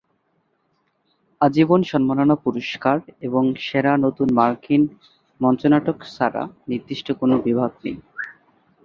[1.41, 4.81] আজীবন সম্মাননা পুরস্কার এবং সেরা নতুন মার্কিন
[5.39, 7.97] মঞ্চনাটক ছাড়া নির্দিষ্ট কোন বিভাগ নেই।